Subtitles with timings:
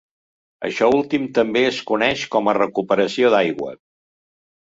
[0.67, 3.77] Això últim també es coneix com a recuperació d'aigua.